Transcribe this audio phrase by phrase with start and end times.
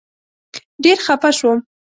[0.83, 1.57] ډېر خپه شوم.